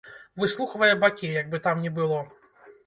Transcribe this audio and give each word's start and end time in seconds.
Выслухвае 0.43 0.89
бакі, 1.03 1.31
як 1.41 1.53
бы 1.53 1.63
там 1.69 1.87
ні 1.87 1.97
было. 2.01 2.21